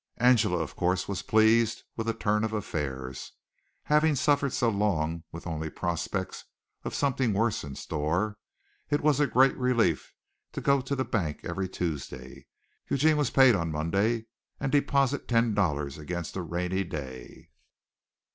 [0.17, 3.33] Angela, of course, was pleased with the turn of affairs.
[3.83, 6.43] Having suffered so long with only prospects
[6.83, 8.39] of something worse in store,
[8.89, 10.15] it was a great relief
[10.53, 12.47] to go to the bank every Tuesday
[12.89, 14.25] Eugene was paid on Monday
[14.59, 17.51] and deposit ten dollars against a rainy day.